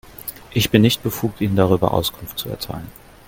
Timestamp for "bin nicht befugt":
0.71-1.41